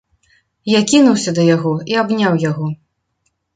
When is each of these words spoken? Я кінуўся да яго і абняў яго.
Я 0.69 0.79
кінуўся 0.91 1.35
да 1.41 1.45
яго 1.55 1.75
і 1.93 2.01
абняў 2.05 2.43
яго. 2.49 2.73